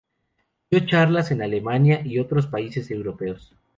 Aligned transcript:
Dio 0.71 0.79
charlas 0.87 1.29
en 1.29 1.43
Alemania 1.43 2.01
y 2.03 2.17
otros 2.17 2.47
países 2.47 2.89
europeos. 2.89 3.53